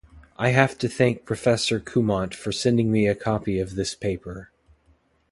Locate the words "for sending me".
2.33-3.05